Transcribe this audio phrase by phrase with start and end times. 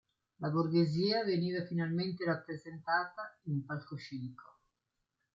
[0.39, 4.57] La borghesia veniva finalmente rappresentata in palcoscenico.